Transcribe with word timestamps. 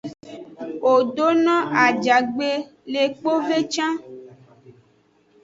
Wo 0.83 0.93
do 1.15 1.27
no 1.43 1.57
ajagbe 1.85 2.49
le 2.91 3.01
kpove 3.17 3.57
can. 3.73 3.93